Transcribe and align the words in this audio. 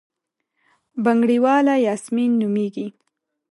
بنګړیواله 1.03 1.75
یاسمین 1.87 2.31
نومېږي. 2.41 2.87